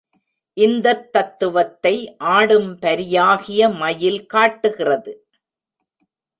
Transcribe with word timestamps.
இந்தத் 0.57 1.13
தத்துவத்தை 1.13 2.15
ஆடும் 2.17 2.79
பரியாகிய 2.79 3.69
மயில் 3.69 4.25
காட்டுகிறது. 4.25 5.25